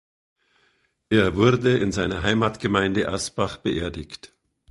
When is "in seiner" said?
1.77-2.23